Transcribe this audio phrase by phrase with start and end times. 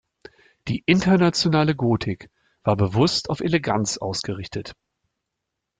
[0.67, 2.31] Die "Internationale Gotik"
[2.63, 4.73] war bewusst auf Eleganz ausgerichtet.